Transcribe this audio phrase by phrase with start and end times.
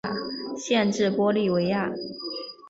[0.57, 1.93] 县治玻利维亚。